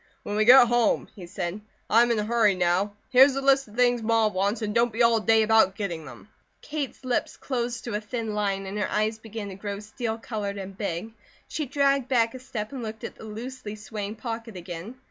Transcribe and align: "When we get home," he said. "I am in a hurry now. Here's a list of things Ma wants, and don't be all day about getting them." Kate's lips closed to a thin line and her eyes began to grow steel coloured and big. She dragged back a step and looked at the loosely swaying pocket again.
"When 0.23 0.35
we 0.35 0.45
get 0.45 0.67
home," 0.67 1.09
he 1.15 1.27
said. 1.27 1.61
"I 1.87 2.01
am 2.01 2.09
in 2.09 2.17
a 2.17 2.23
hurry 2.25 2.55
now. 2.55 2.93
Here's 3.11 3.35
a 3.35 3.39
list 3.41 3.67
of 3.67 3.75
things 3.75 4.01
Ma 4.01 4.29
wants, 4.29 4.63
and 4.63 4.73
don't 4.73 4.91
be 4.91 5.03
all 5.03 5.19
day 5.19 5.43
about 5.43 5.75
getting 5.75 6.05
them." 6.05 6.27
Kate's 6.59 7.05
lips 7.05 7.37
closed 7.37 7.83
to 7.83 7.93
a 7.93 8.01
thin 8.01 8.33
line 8.33 8.65
and 8.65 8.79
her 8.79 8.89
eyes 8.89 9.19
began 9.19 9.49
to 9.49 9.53
grow 9.55 9.79
steel 9.79 10.17
coloured 10.17 10.57
and 10.57 10.75
big. 10.75 11.13
She 11.47 11.67
dragged 11.67 12.07
back 12.09 12.33
a 12.33 12.39
step 12.39 12.71
and 12.71 12.81
looked 12.81 13.03
at 13.03 13.13
the 13.17 13.25
loosely 13.25 13.75
swaying 13.75 14.15
pocket 14.15 14.57
again. 14.57 14.95